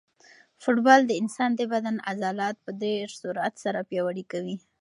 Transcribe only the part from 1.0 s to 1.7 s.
د انسان د